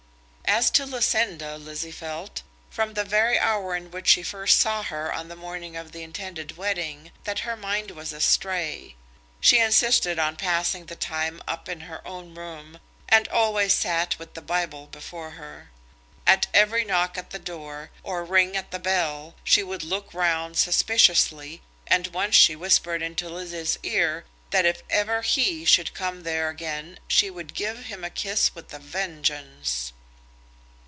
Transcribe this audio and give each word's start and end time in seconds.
As 0.53 0.69
to 0.71 0.85
Lucinda, 0.85 1.55
Lizzie 1.57 1.93
felt, 1.93 2.41
from 2.69 2.93
the 2.93 3.05
very 3.05 3.39
hour 3.39 3.73
in 3.73 3.89
which 3.89 4.09
she 4.09 4.21
first 4.21 4.59
saw 4.59 4.83
her 4.83 5.11
on 5.11 5.29
the 5.29 5.37
morning 5.37 5.77
of 5.77 5.93
the 5.93 6.03
intended 6.03 6.57
wedding, 6.57 7.13
that 7.23 7.39
her 7.39 7.55
mind 7.55 7.91
was 7.91 8.11
astray. 8.11 8.97
She 9.39 9.59
insisted 9.61 10.19
on 10.19 10.35
passing 10.35 10.87
the 10.87 10.97
time 10.97 11.41
up 11.47 11.69
in 11.69 11.79
her 11.81 12.05
own 12.05 12.35
room, 12.35 12.81
and 13.07 13.29
always 13.29 13.73
sat 13.73 14.19
with 14.19 14.33
the 14.33 14.41
Bible 14.41 14.87
before 14.87 15.31
her. 15.31 15.71
At 16.27 16.47
every 16.53 16.83
knock 16.83 17.17
at 17.17 17.29
the 17.29 17.39
door, 17.39 17.89
or 18.03 18.25
ring 18.25 18.57
at 18.57 18.71
the 18.71 18.79
bell, 18.79 19.35
she 19.45 19.63
would 19.63 19.83
look 19.85 20.13
round 20.13 20.57
suspiciously, 20.57 21.61
and 21.87 22.07
once 22.07 22.35
she 22.35 22.57
whispered 22.57 23.01
into 23.01 23.29
Lizzie's 23.29 23.79
ear 23.83 24.25
that 24.49 24.65
if 24.65 24.83
ever 24.89 25.21
"he" 25.21 25.63
should 25.63 25.93
come 25.93 26.23
there 26.23 26.49
again 26.49 26.99
she 27.07 27.29
would 27.29 27.53
"give 27.53 27.85
him 27.85 28.03
a 28.03 28.09
kiss 28.09 28.53
with 28.53 28.73
a 28.73 28.79
vengeance." 28.79 29.93